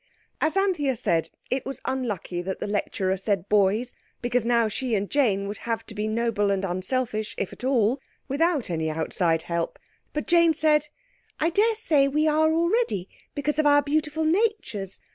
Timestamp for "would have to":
5.47-5.93